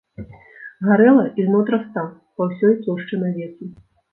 [0.87, 2.07] Гарэла ільнотраста
[2.39, 3.71] па ўсёй плошчы навесу.